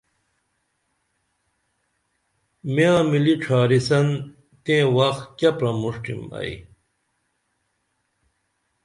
[2.73, 4.07] میاں مِلی ڇھاریسن
[4.63, 6.53] تیں وخ کیہ پرمُݜٹِم ائی